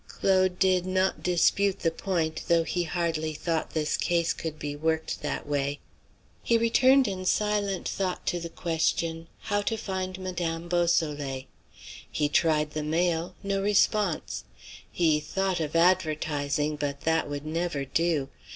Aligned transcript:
_"Claude 0.07 0.57
did 0.57 0.83
not 0.87 1.21
dispute 1.21 1.81
the 1.81 1.91
point, 1.91 2.41
though 2.47 2.63
he 2.63 2.85
hardly 2.85 3.35
thought 3.35 3.75
this 3.75 3.95
case 3.95 4.33
could 4.33 4.57
be 4.57 4.75
worked 4.75 5.21
that 5.21 5.47
way. 5.47 5.77
He 6.41 6.57
returned 6.57 7.07
in 7.07 7.23
silent 7.23 7.87
thought 7.87 8.25
to 8.25 8.39
the 8.39 8.49
question, 8.49 9.27
how 9.41 9.61
to 9.61 9.77
find 9.77 10.17
Madame 10.17 10.67
Beausoleil. 10.67 11.43
He 12.11 12.29
tried 12.29 12.71
the 12.71 12.81
mail; 12.81 13.35
no 13.43 13.61
response. 13.61 14.43
He 14.91 15.19
thought 15.19 15.59
of 15.59 15.75
advertising; 15.75 16.77
but 16.77 17.01
that 17.01 17.29
would 17.29 17.45
never 17.45 17.85
do. 17.85 18.29